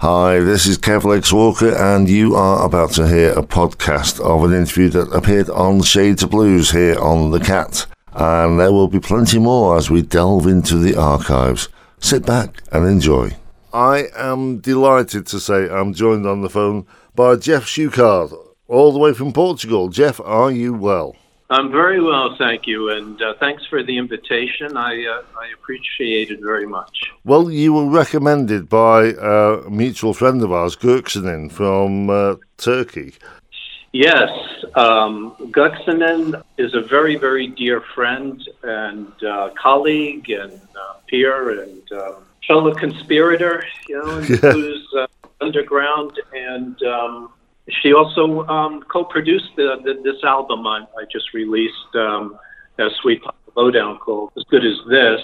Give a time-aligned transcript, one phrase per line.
[0.00, 4.44] Hi, this is Kev Legs Walker, and you are about to hear a podcast of
[4.44, 7.84] an interview that appeared on Shades of Blues here on The Cat.
[8.14, 11.68] And there will be plenty more as we delve into the archives.
[11.98, 13.36] Sit back and enjoy.
[13.74, 18.32] I am delighted to say I'm joined on the phone by Jeff Shucard,
[18.68, 19.90] all the way from Portugal.
[19.90, 21.14] Jeff, are you well?
[21.50, 24.76] I'm very well, thank you, and uh, thanks for the invitation.
[24.76, 27.10] I uh, I appreciate it very much.
[27.24, 33.14] Well, you were recommended by uh, a mutual friend of ours, Gökçenen from uh, Turkey.
[33.92, 34.30] Yes,
[34.76, 35.34] um,
[36.56, 41.82] is a very very dear friend and uh, colleague and uh, peer and
[42.46, 44.52] fellow conspirator, you know, yeah.
[44.52, 44.88] blues
[45.40, 46.80] underground and.
[46.84, 47.32] Um,
[47.68, 52.38] she also um, co-produced the, the, this album I, I just released, um,
[52.78, 53.22] a Sweet
[53.56, 55.20] Lowdown called "As Good as This."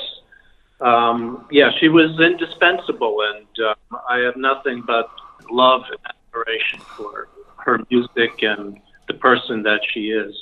[0.80, 3.74] Um, yeah, she was indispensable, and uh,
[4.10, 5.08] I have nothing but
[5.50, 8.78] love and admiration for her music and
[9.08, 10.34] the person that she is.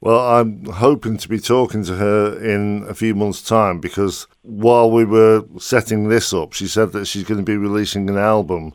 [0.00, 4.90] Well, I'm hoping to be talking to her in a few months' time because while
[4.90, 8.72] we were setting this up, she said that she's going to be releasing an album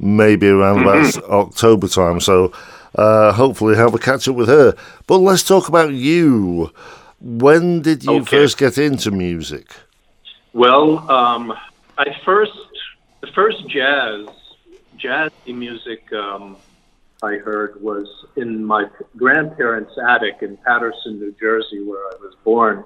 [0.00, 1.32] maybe around about mm-hmm.
[1.32, 2.20] October time.
[2.20, 2.52] So
[2.94, 4.74] uh, hopefully have a catch up with her.
[5.06, 6.72] But let's talk about you.
[7.20, 8.38] When did you okay.
[8.38, 9.74] first get into music?
[10.52, 11.52] Well, um,
[11.98, 12.52] I first
[13.20, 14.26] the first jazz
[14.98, 16.56] jazzy music um,
[17.22, 22.84] I heard was in my grandparents' attic in Paterson, New Jersey, where I was born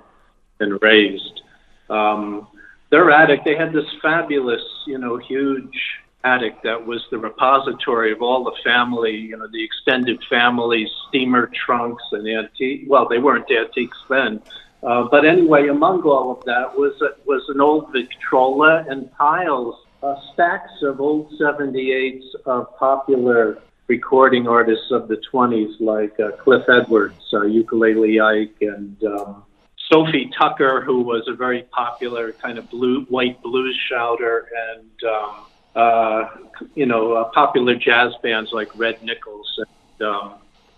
[0.60, 1.42] and raised.
[1.88, 2.48] Um,
[2.90, 5.80] their attic, they had this fabulous, you know, huge
[6.24, 11.50] attic that was the repository of all the family, you know, the extended family steamer
[11.66, 12.84] trunks and antique.
[12.88, 14.42] Well, they weren't antiques then,
[14.82, 20.16] uh, but anyway, among all of that was was an old Victrola and piles, uh,
[20.32, 27.32] stacks of old 78s of popular recording artists of the 20s like uh, Cliff Edwards,
[27.32, 29.44] uh, Ukulele Ike, and um,
[29.90, 35.44] Sophie Tucker, who was a very popular kind of blue white blues shouter, and um,
[35.74, 36.28] uh,
[36.74, 40.34] you know, uh, popular jazz bands like Red Nichols and um,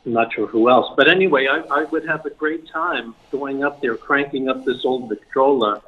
[0.06, 0.94] I'm not sure who else.
[0.96, 4.84] But anyway, I, I would have a great time going up there, cranking up this
[4.84, 5.82] old Victrola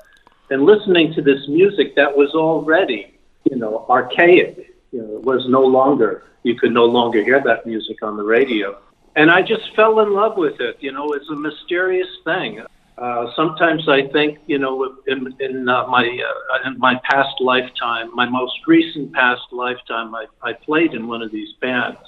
[0.50, 3.14] and listening to this music that was already,
[3.48, 4.74] you know, archaic.
[4.90, 8.24] You know, it was no longer, you could no longer hear that music on the
[8.24, 8.78] radio.
[9.14, 10.78] And I just fell in love with it.
[10.80, 12.62] You know, it's a mysterious thing.
[12.98, 18.12] Uh, sometimes I think, you know, in, in uh, my uh, in my past lifetime,
[18.12, 22.00] my most recent past lifetime, I, I played in one of these bands.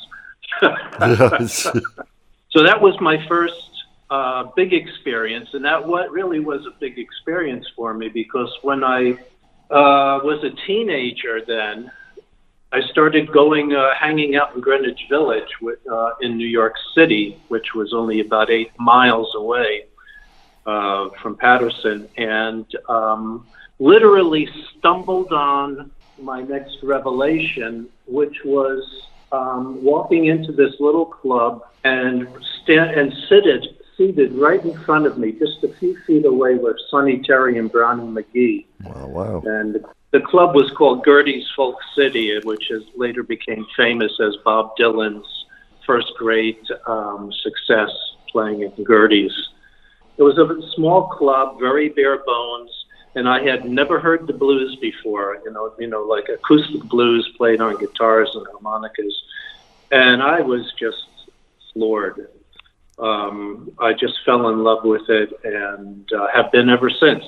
[0.60, 0.72] so
[2.64, 3.54] that was my first
[4.10, 8.82] uh, big experience, and that what really was a big experience for me because when
[8.82, 9.12] I
[9.70, 11.92] uh, was a teenager, then
[12.72, 17.40] I started going uh, hanging out in Greenwich Village with, uh, in New York City,
[17.46, 19.84] which was only about eight miles away
[20.66, 23.46] uh, from Paterson, and um,
[23.78, 24.48] literally
[24.78, 32.28] stumbled on my next revelation, which was um, walking into this little club and
[32.62, 33.66] stand and seated
[33.96, 37.70] seated right in front of me, just a few feet away, were Sonny Terry and
[37.70, 38.64] Brownie McGhee.
[38.82, 39.06] Wow!
[39.06, 39.42] Wow!
[39.44, 44.74] And the club was called Gerde's Folk City, which has later became famous as Bob
[44.78, 45.44] Dylan's
[45.86, 47.90] first great um, success
[48.30, 49.50] playing at Gerde's.
[50.20, 52.70] It was a small club, very bare bones,
[53.14, 55.38] and I had never heard the blues before.
[55.42, 59.14] You know, you know, like acoustic blues played on guitars and harmonicas,
[59.90, 61.06] and I was just
[61.72, 62.28] floored.
[62.98, 67.24] Um, I just fell in love with it and uh, have been ever since.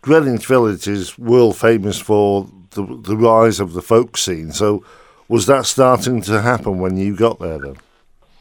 [0.00, 4.50] Greenwich Village is world famous for the, the rise of the folk scene.
[4.50, 4.82] So,
[5.28, 7.76] was that starting to happen when you got there then?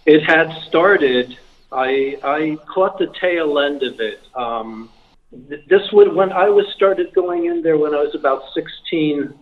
[0.06, 1.38] It had started
[1.74, 4.20] I I caught the tail end of it.
[4.36, 4.90] Um,
[5.32, 9.34] this would when I was started going in there when I was about 16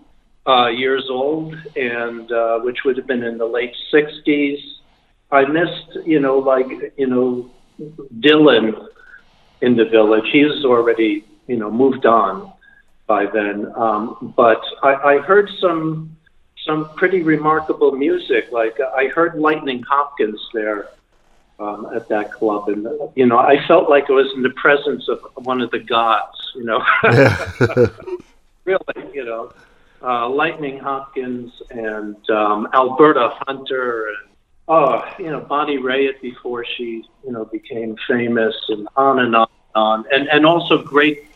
[0.48, 4.58] uh, years old, and uh, which would have been in the late 60s.
[5.32, 7.52] I missed, you know, like you know,
[8.20, 8.88] Dylan
[9.62, 10.26] in the village.
[10.32, 12.54] He's already, you know, moved on
[13.08, 13.72] by then.
[13.76, 16.16] Um, but I, I heard some
[16.66, 18.46] some pretty remarkable music.
[18.52, 20.90] Like I heard Lightning Hopkins there
[21.62, 25.08] um, at that club, and you know, I felt like I was in the presence
[25.08, 26.38] of one of the gods.
[26.56, 26.84] You know,
[28.66, 29.54] really, you know,
[30.02, 34.30] uh, Lightning Hopkins and um, Alberta Hunter, and
[34.68, 39.48] oh, you know, Bonnie Raitt before she, you know, became famous, and on and on
[39.76, 41.28] and on, and and also great.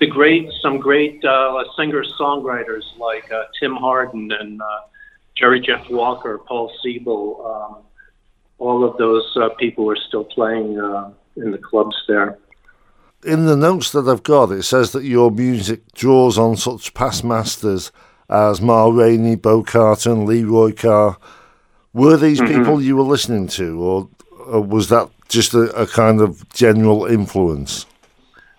[0.00, 4.80] The great, some great uh, singer-songwriters like uh, Tim Hardin and uh,
[5.34, 7.82] Jerry Jeff Walker, Paul Siebel, um,
[8.58, 12.38] all of those uh, people were still playing uh, in the clubs there.
[13.24, 17.24] In the notes that I've got, it says that your music draws on such past
[17.24, 17.90] masters
[18.28, 21.16] as Ma Rainey, Bo Carter, Leroy Carr.
[21.92, 22.58] Were these mm-hmm.
[22.58, 24.08] people you were listening to, or,
[24.46, 27.86] or was that just a, a, kind of general influence?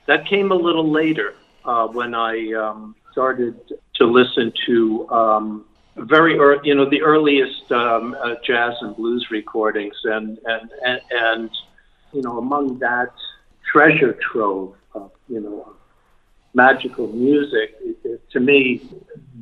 [0.08, 1.36] That came a little later
[1.66, 3.56] uh, when I um, started
[3.96, 5.66] to listen to um,
[6.06, 11.02] very early, you know, the earliest um, uh, jazz and blues recordings, and, and and
[11.12, 11.50] and
[12.14, 13.14] you know, among that
[13.72, 15.76] treasure trove of you know
[16.54, 18.82] magical music, it, it, to me,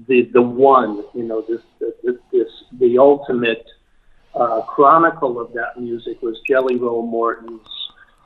[0.08, 2.50] the the one, you know, this this, this
[2.80, 3.66] the ultimate
[4.36, 7.68] uh, chronicle of that music was Jelly Roll Morton's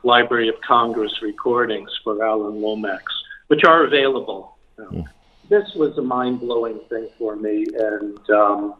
[0.02, 3.04] Library of Congress recordings for Alan Lomax,
[3.46, 4.56] which are available.
[4.78, 5.06] Mm.
[5.52, 8.74] This was a mind blowing thing for me, and um,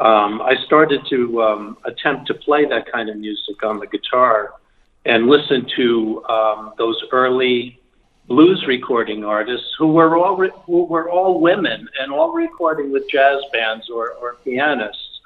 [0.00, 4.54] um, I started to um, attempt to play that kind of music on the guitar
[5.04, 7.78] and listen to um, those early
[8.26, 13.08] blues recording artists who were all re- who were all women and all recording with
[13.08, 15.20] jazz bands or, or pianists.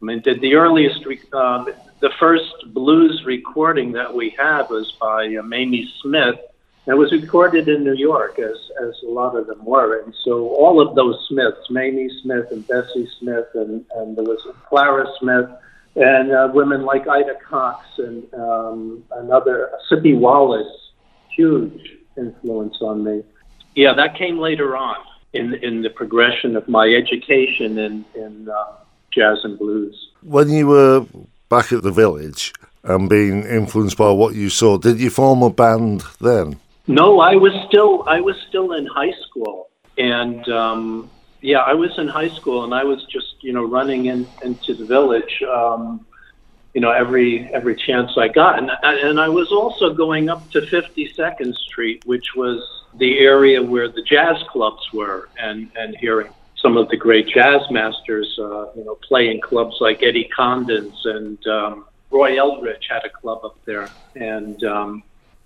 [0.00, 1.64] I mean, the, the earliest, uh,
[1.98, 6.36] the first blues recording that we have was by uh, Mamie Smith.
[6.86, 10.48] It was recorded in New York, as as a lot of them were, and so
[10.48, 15.48] all of those Smiths, Mamie Smith and Bessie Smith, and and there was Clara Smith,
[15.96, 20.90] and uh, women like Ida Cox and um, another Sippie Wallace,
[21.36, 23.22] huge influence on me.
[23.74, 24.96] Yeah, that came later on
[25.34, 28.72] in in the progression of my education in in uh,
[29.12, 30.10] jazz and blues.
[30.22, 31.06] When you were
[31.50, 32.54] back at the village
[32.84, 36.58] and being influenced by what you saw, did you form a band then?
[36.86, 39.68] No, I was still I was still in high school,
[39.98, 41.10] and um,
[41.42, 44.74] yeah, I was in high school, and I was just you know running in, into
[44.74, 46.06] the village, um,
[46.74, 50.62] you know every every chance I got, and and I was also going up to
[50.70, 52.60] Fifty Second Street, which was
[52.98, 57.60] the area where the jazz clubs were, and and hearing some of the great jazz
[57.70, 63.02] masters, uh, you know, play in clubs like Eddie Condon's and um, Roy Eldridge had
[63.04, 65.02] a club up there, and um,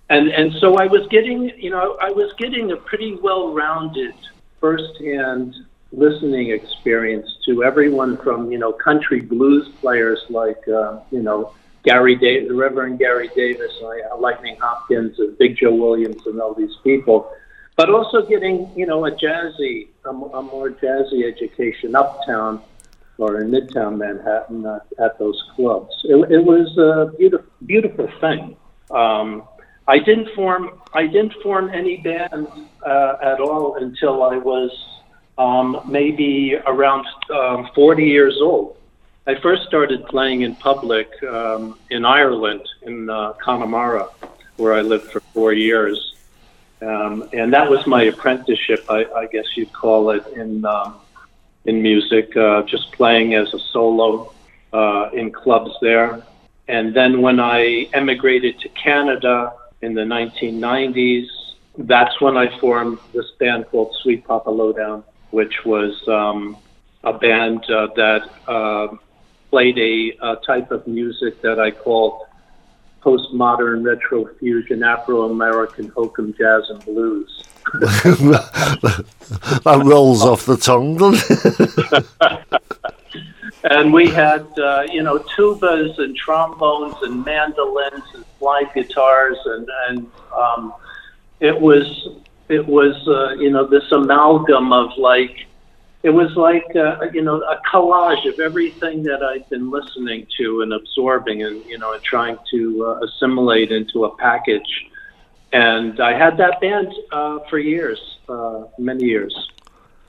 [0.09, 4.15] and and so I was getting, you know, I was getting a pretty well-rounded
[4.59, 5.55] firsthand
[5.91, 11.53] listening experience to everyone from you know country blues players like uh, you know
[11.83, 16.53] Gary Davis, the Reverend Gary Davis, uh, Lightning Hopkins, and Big Joe Williams, and all
[16.53, 17.31] these people
[17.75, 22.61] but also getting you know a jazzy, a, a more jazzy education uptown
[23.17, 25.93] or in Midtown Manhattan uh, at those clubs.
[26.03, 28.57] It, it, was a beautiful, beautiful thing.
[28.91, 29.43] Um,
[29.87, 32.47] I didn't form I didn't form any band
[32.85, 34.71] uh, at all until I was
[35.37, 38.77] um, maybe around um, 40 years old.
[39.27, 44.07] I first started playing in public um, in Ireland, in uh, Connemara,
[44.57, 46.13] where I lived for four years.
[46.81, 50.95] Um, and that was my apprenticeship, I, I guess you'd call it, in um,
[51.65, 54.31] in music, uh, just playing as a solo
[54.71, 56.23] uh, in clubs there.
[56.67, 59.53] And then when I emigrated to Canada
[59.85, 61.27] in the 1990s,
[61.77, 66.57] that's when I formed this band called Sweet Papa Lowdown, which was um,
[67.03, 68.87] a band uh, that uh,
[69.49, 72.21] played a, a type of music that I called
[73.01, 77.43] postmodern retro fusion Afro American hokum jazz and blues.
[77.73, 80.97] that rolls off the tongue,
[83.71, 89.67] and we had, uh, you know, tubas and trombones and mandolins and slide guitars, and
[89.87, 90.73] and um,
[91.39, 92.09] it was
[92.47, 95.47] it was uh, you know this amalgam of like
[96.03, 100.61] it was like uh, you know a collage of everything that I'd been listening to
[100.61, 104.85] and absorbing and you know and trying to uh, assimilate into a package.
[105.53, 109.33] And I had that band uh, for years, uh, many years,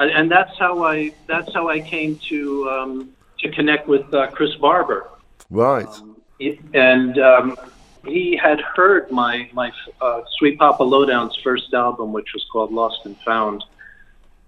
[0.00, 3.15] and, and, that's how I that's how I came to um,
[3.46, 5.08] to connect with uh, Chris Barber.
[5.50, 5.86] Right.
[5.86, 6.16] Um,
[6.74, 7.56] and um,
[8.04, 13.06] he had heard my my uh, Sweet Papa Lowdown's first album, which was called Lost
[13.06, 13.64] and Found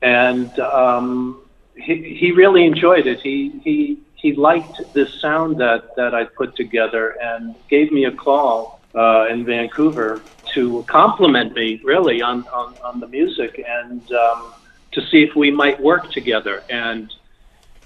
[0.02, 1.40] and um,
[1.76, 3.20] he, he really enjoyed it.
[3.20, 8.12] He, he, he liked this sound that, that I put together and gave me a
[8.12, 10.22] call uh, in Vancouver
[10.54, 14.52] to compliment me really on, on, on the music and um,
[14.92, 16.62] to see if we might work together.
[16.70, 17.12] And,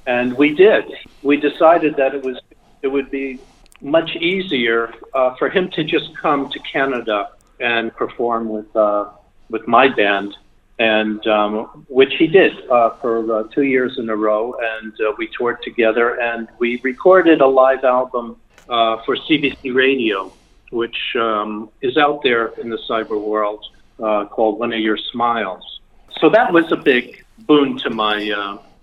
[0.06, 0.85] and we did.
[1.23, 2.38] We decided that it was
[2.82, 3.38] it would be
[3.80, 7.30] much easier uh, for him to just come to Canada
[7.61, 9.11] and perform with uh,
[9.50, 10.37] with my band
[10.78, 14.54] and um, which he did uh, for uh, two years in a row.
[14.61, 18.37] And uh, we toured together, and we recorded a live album
[18.68, 20.32] uh, for CBC Radio,
[20.71, 23.64] which um, is out there in the cyber world
[24.02, 25.80] uh, called "One of Your Smiles."
[26.18, 28.18] So that was a big boon to my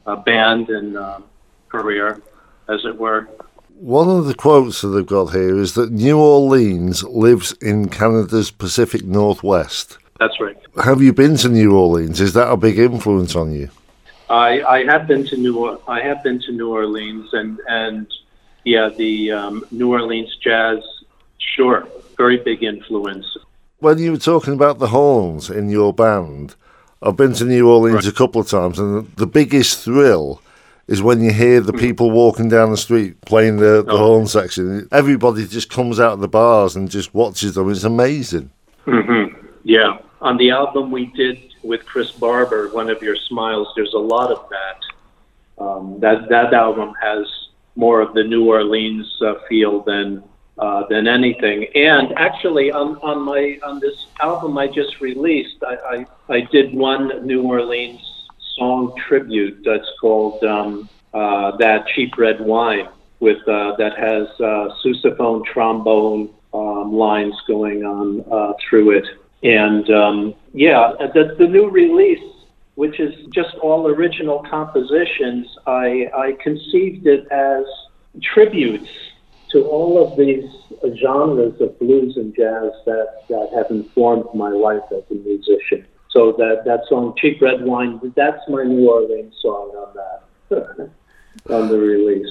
[0.05, 0.97] uh, band and
[1.69, 2.21] career,
[2.67, 3.27] as it were.
[3.79, 8.51] One of the quotes that they've got here is that New Orleans lives in Canada's
[8.51, 9.97] Pacific Northwest.
[10.19, 10.57] That's right.
[10.83, 12.19] Have you been to New Orleans?
[12.19, 13.69] Is that a big influence on you?
[14.29, 18.07] I, I have been to New I have been to New Orleans and and
[18.63, 20.79] yeah the um, New Orleans jazz
[21.39, 21.87] sure
[22.17, 23.25] very big influence.
[23.79, 26.55] When you were talking about the horns in your band,
[27.01, 28.13] I've been to New Orleans right.
[28.13, 30.41] a couple of times, and the biggest thrill
[30.87, 33.97] is when you hear the people walking down the street playing the, the oh.
[33.97, 34.87] horn section.
[34.91, 37.69] Everybody just comes out of the bars and just watches them.
[37.69, 38.49] It's amazing.
[38.87, 39.45] Mm-hmm.
[39.63, 39.99] Yeah.
[40.21, 44.31] On the album we did with Chris Barber, One of Your Smiles, there's a lot
[44.31, 45.63] of that.
[45.63, 47.25] Um, that that album has
[47.75, 50.23] more of the New Orleans uh, feel than
[50.59, 51.65] uh, than anything.
[51.75, 56.73] And actually, on, on my on this album I just released, I, I, I did
[56.73, 58.01] one New Orleans
[58.57, 62.89] song tribute that's called um, uh, "That Cheap Red Wine,"
[63.19, 69.07] with uh, that has uh, sousaphone, trombone um, lines going on uh, through it,
[69.43, 72.23] and um, yeah, the, the new release,
[72.75, 77.65] which is just all original compositions, I, I conceived it as
[78.21, 78.89] tributes
[79.51, 80.45] to all of these
[80.97, 85.85] genres of blues and jazz that, that have informed my life as a musician.
[86.11, 89.95] So that that song "Cheap Red Wine" that's my New Orleans song on
[90.49, 90.91] that
[91.49, 92.27] on the release.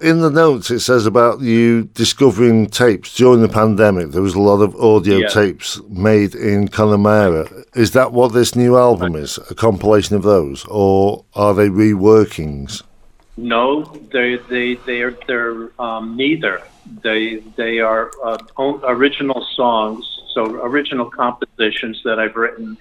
[0.00, 4.12] In the notes, it says about you discovering tapes during the pandemic.
[4.12, 5.28] There was a lot of audio yeah.
[5.28, 7.46] tapes made in Connemara.
[7.74, 9.38] Is that what this new album is?
[9.50, 12.82] A compilation of those, or are they reworkings?
[13.40, 16.62] No, they they they are they're um, neither.
[17.02, 20.04] They they are uh, original songs,
[20.34, 22.76] so original compositions that I've written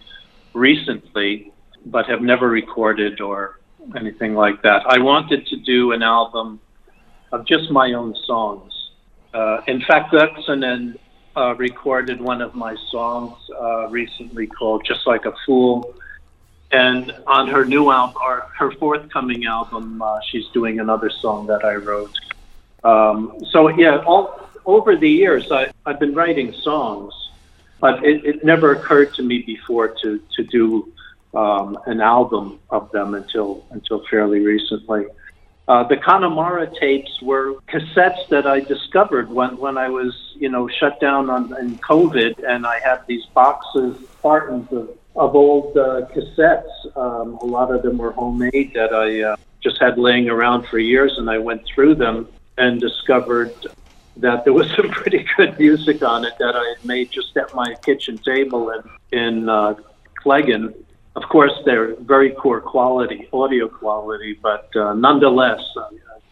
[0.54, 1.54] recently,
[1.86, 3.60] but have never recorded or
[3.96, 4.84] anything like that.
[4.86, 6.60] I wanted to do an album
[7.32, 8.74] of just my own songs.
[9.34, 10.98] Uh, in fact, Gökçenen
[11.38, 15.96] uh, recorded one of my songs uh, recently called "Just Like a Fool,"
[16.72, 21.64] and on her new album, or her forthcoming album, uh, she's doing another song that
[21.66, 22.16] I wrote.
[22.84, 27.14] Um, so yeah, all over the years, I, I've been writing songs
[27.80, 30.92] but it, it never occurred to me before to to do
[31.34, 35.06] um, an album of them until until fairly recently.
[35.68, 40.68] Uh, the Connemara tapes were cassettes that I discovered when, when I was, you know,
[40.68, 46.02] shut down on in COVID, and I had these boxes, cartons of, of old uh,
[46.14, 46.98] cassettes.
[46.98, 50.80] Um, a lot of them were homemade that I uh, just had laying around for
[50.80, 53.54] years, and I went through them and discovered
[54.18, 57.54] that there was some pretty good music on it that I had made just at
[57.54, 59.76] my kitchen table in in uh,
[60.16, 60.74] Cleggan.
[61.16, 65.90] Of course, they're very poor quality, audio quality, but uh, nonetheless, uh,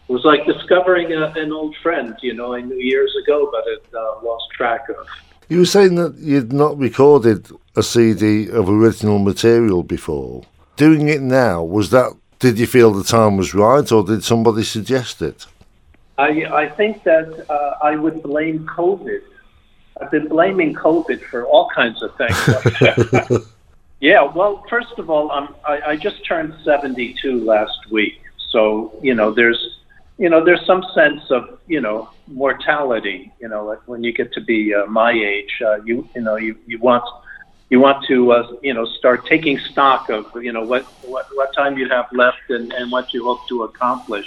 [0.08, 2.16] it was like discovering a, an old friend.
[2.22, 5.06] You know, I knew years ago, but it uh, lost track of.
[5.48, 10.42] You were saying that you'd not recorded a CD of original material before.
[10.76, 12.12] Doing it now, was that?
[12.40, 15.46] Did you feel the time was right, or did somebody suggest it?
[16.18, 19.22] I, I think that uh, I would blame COVID.
[20.00, 23.46] I've been blaming COVID for all kinds of things.
[24.00, 28.20] yeah, well, first of all, um, I, I just turned 72 last week,
[28.50, 29.80] so you know, there's,
[30.18, 33.32] you know, there's some sense of, you know, mortality.
[33.40, 36.36] You know, like when you get to be uh, my age, uh, you, you know,
[36.36, 37.04] you, you want,
[37.70, 41.54] you want to, uh, you know, start taking stock of, you know, what, what, what
[41.54, 44.26] time you have left and, and what you hope to accomplish.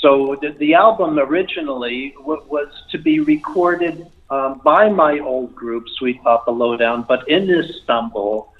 [0.00, 5.84] So the, the album originally w- was to be recorded um, by my old group,
[5.98, 8.52] Sweet Papa Lowdown, but in Istanbul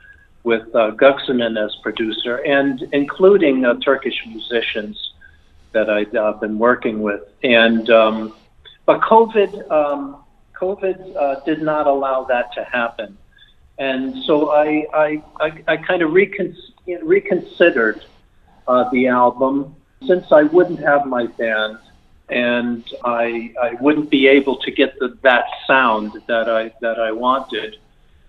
[0.45, 4.97] with uh, Gökçenen as producer and including uh, Turkish musicians
[5.73, 7.21] that i have uh, been working with.
[7.43, 8.35] And um,
[8.87, 10.25] but COVID, um,
[10.59, 13.19] COVID uh, did not allow that to happen,
[13.78, 16.56] and so I I, I, I kind of recon-
[17.02, 18.04] reconsidered
[18.66, 19.75] uh, the album
[20.06, 21.78] since I wouldn't have my band
[22.28, 27.11] and I, I wouldn't be able to get the, that sound that I, that I
[27.12, 27.76] wanted,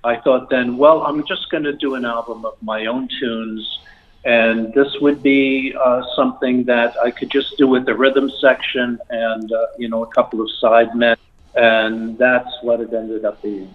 [0.03, 3.79] I thought then, well, I'm just going to do an album of my own tunes.
[4.25, 8.99] And this would be uh, something that I could just do with the rhythm section
[9.09, 11.17] and, uh, you know, a couple of side men.
[11.55, 13.73] And that's what it ended up being.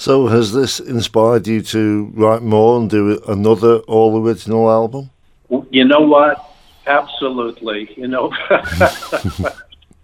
[0.00, 5.10] So, has this inspired you to write more and do another all original album?
[5.68, 6.42] You know what?
[6.86, 7.92] Absolutely.
[7.98, 8.32] You know,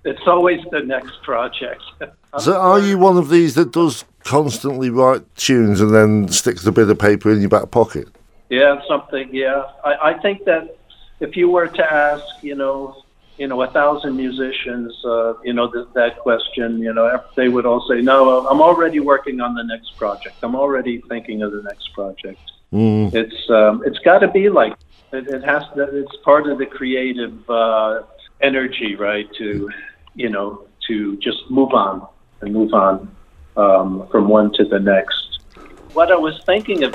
[0.05, 1.81] it's always the next project.
[2.39, 6.73] so, are you one of these that does constantly write tunes and then sticks a
[6.73, 8.07] bit of paper in your back pocket?
[8.51, 9.31] Yeah, something.
[9.33, 10.77] Yeah, I, I think that
[11.21, 13.03] if you were to ask, you know,
[13.39, 17.67] you know, a thousand musicians, uh, you know, th- that question, you know, they would
[17.67, 20.37] all say, "No, I'm already working on the next project.
[20.43, 22.41] I'm already thinking of the next project."
[22.73, 23.15] Mm.
[23.15, 24.73] It's um, it's got to be like
[25.13, 25.83] it, it, has to.
[25.83, 28.01] It's part of the creative uh,
[28.41, 29.27] energy, right?
[29.39, 29.69] To
[30.15, 32.07] you know, to just move on
[32.41, 33.15] and move on
[33.57, 35.41] um, from one to the next.
[35.93, 36.95] What I was thinking of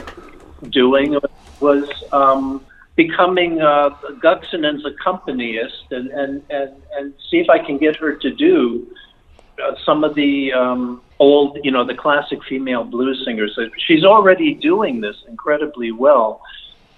[0.71, 1.19] doing
[1.59, 1.87] was.
[2.11, 3.89] Um, becoming uh,
[4.21, 8.87] Gökçenen's accompanist and, and, and, and see if I can get her to do
[9.63, 13.57] uh, some of the um, old, you know, the classic female blues singers.
[13.77, 16.41] She's already doing this incredibly well,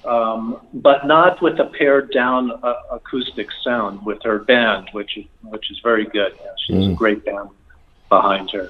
[0.05, 5.25] um, but not with a pared down uh, acoustic sound with her band, which is,
[5.41, 6.33] which is very good.
[6.41, 6.93] Yeah, she's mm.
[6.93, 7.49] a great band
[8.09, 8.69] behind her.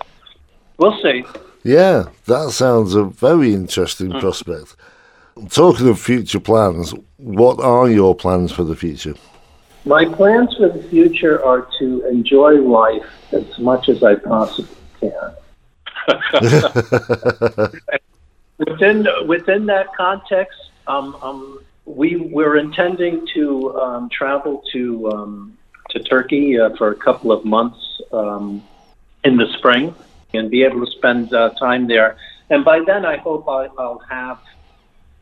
[0.78, 1.24] We'll see.
[1.64, 4.20] Yeah, that sounds a very interesting mm.
[4.20, 4.76] prospect.
[5.50, 9.16] Talking of future plans, what are your plans for the future?
[9.86, 15.34] My plans for the future are to enjoy life as much as I possibly can.
[18.60, 25.58] within within that context, um, um, we we're intending to um, travel to um,
[25.90, 28.64] to Turkey uh, for a couple of months um,
[29.24, 29.96] in the spring
[30.34, 32.18] and be able to spend uh, time there.
[32.50, 34.40] And by then, I hope I, will have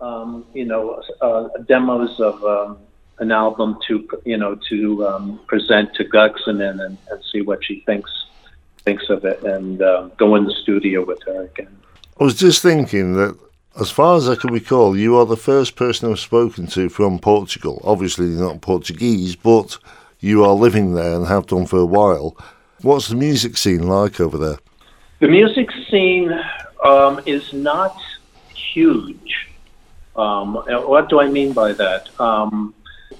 [0.01, 2.77] um, you know, uh, demos of um,
[3.19, 7.81] an album to, you know, to um, present to Gökçenen and, and see what she
[7.85, 8.11] thinks
[8.83, 11.77] thinks of it, and uh, go in the studio with her again.
[12.19, 13.37] I was just thinking that,
[13.79, 17.19] as far as I can recall, you are the first person I've spoken to from
[17.19, 17.79] Portugal.
[17.83, 19.77] Obviously, you're not Portuguese, but
[20.19, 22.35] you are living there and have done for a while.
[22.81, 24.57] What's the music scene like over there?
[25.19, 26.31] The music scene
[26.83, 27.95] um, is not
[28.55, 29.50] huge.
[30.15, 32.09] Um, what do I mean by that?
[32.19, 32.73] Um,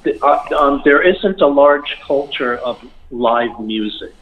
[0.04, 4.14] the, uh, um, there isn't a large culture of live music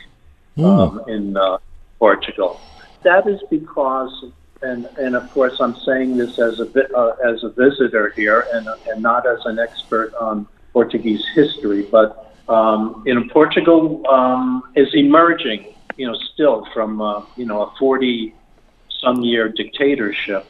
[0.58, 1.08] mm.
[1.08, 1.58] in uh,
[1.98, 2.60] Portugal.
[3.04, 4.26] That is because,
[4.62, 8.68] and, and of course, I'm saying this as a uh, as a visitor here and
[8.88, 15.74] and not as an expert on Portuguese history, but um, know, Portugal um, is emerging,
[15.98, 18.34] you know, still from uh, you know a 40
[19.02, 20.46] some year dictatorship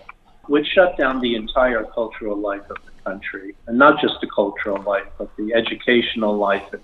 [0.49, 4.81] which shut down the entire cultural life of the country, and not just the cultural
[4.81, 6.81] life, but the educational life and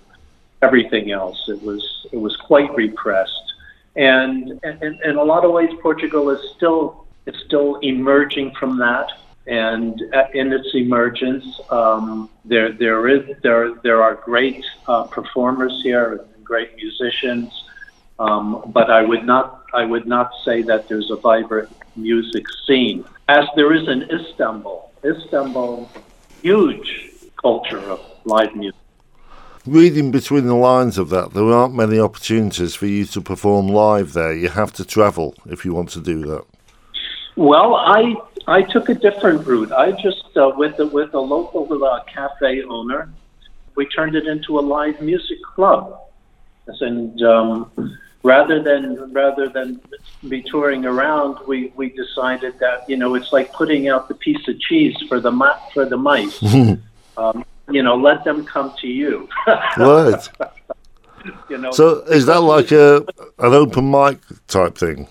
[0.62, 1.38] everything else.
[1.48, 3.46] It was it was quite repressed,
[3.96, 9.08] and in, in a lot of ways, Portugal is still is still emerging from that.
[9.48, 10.00] And
[10.34, 16.44] in its emergence, um, there there is there there are great uh, performers here, and
[16.44, 17.50] great musicians.
[18.18, 23.04] Um, but I would not I would not say that there's a vibrant music scene
[23.28, 24.90] as there is in Istanbul.
[25.04, 25.90] Istanbul,
[26.42, 27.10] huge
[27.40, 28.80] culture of live music.
[29.66, 34.12] Reading between the lines of that, there aren't many opportunities for you to perform live
[34.12, 34.32] there.
[34.32, 36.44] You have to travel if you want to do that.
[37.34, 38.14] Well, I
[38.46, 39.72] I took a different route.
[39.72, 43.12] I just uh, with the, with a local uh, cafe owner,
[43.74, 46.00] we turned it into a live music club,
[46.80, 49.80] and um, rather than rather than
[50.28, 54.46] be touring around, we, we decided that you know it's like putting out the piece
[54.48, 55.32] of cheese for the
[55.72, 56.42] for the mice.
[57.16, 59.28] um, you know, let them come to you.
[59.76, 60.28] right.
[61.48, 61.72] you know.
[61.72, 63.04] So is that like a
[63.38, 65.08] an open mic type thing?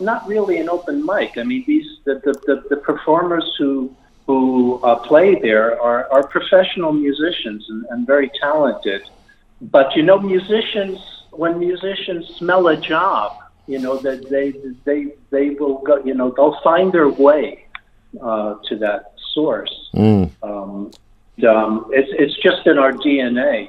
[0.00, 1.38] Not really an open mic.
[1.38, 3.94] I mean, these the the, the, the performers who
[4.26, 9.02] who uh, play there are, are professional musicians and, and very talented.
[9.62, 10.98] But you know, musicians
[11.30, 13.36] when musicians smell a job,
[13.66, 17.66] you know that they they they will go, you know, they'll find their way
[18.20, 19.90] uh, to that source.
[19.94, 20.30] Mm.
[20.42, 20.90] Um,
[21.46, 23.68] um, it's it's just in our DNA,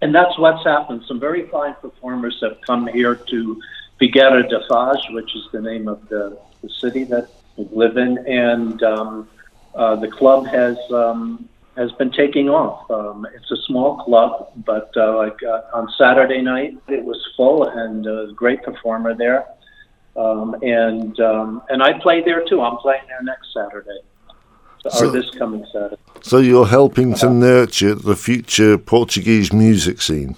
[0.00, 1.02] and that's what's happened.
[1.06, 3.60] Some very fine performers have come here to
[4.00, 8.18] Figueira da Foz, which is the name of the, the city that we live in,
[8.26, 9.28] and um,
[9.74, 12.90] uh, the club has um, has been taking off.
[12.90, 17.64] Um, it's a small club, but uh, like uh, on Saturday night, it was full
[17.68, 19.46] and a great performer there.
[20.16, 22.60] Um, and um, and I play there too.
[22.60, 24.00] I'm playing there next Saturday,
[24.88, 25.96] so, or this coming Saturday.
[26.22, 30.36] So you're helping to nurture the future Portuguese music scene.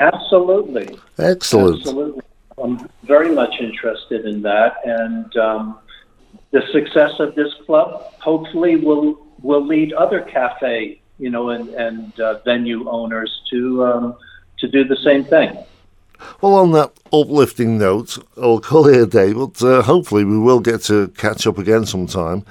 [0.00, 0.98] Absolutely.
[1.18, 1.78] Excellent.
[1.78, 2.22] Absolutely.
[2.58, 5.78] I'm very much interested in that, and um,
[6.50, 12.18] the success of this club hopefully will will lead other cafe, you know, and and
[12.20, 14.16] uh, venue owners to um,
[14.58, 15.56] to do the same thing.
[16.40, 20.60] Well, on that uplifting note, I'll call it a day, but uh, hopefully we will
[20.60, 22.44] get to catch up again sometime,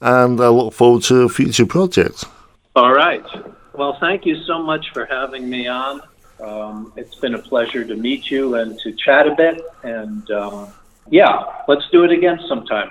[0.00, 2.24] and I look forward to future projects.
[2.76, 3.24] All right.
[3.74, 6.00] Well, thank you so much for having me on.
[6.40, 9.60] Um, it's been a pleasure to meet you and to chat a bit.
[9.82, 10.68] And um,
[11.10, 12.90] yeah, let's do it again sometime.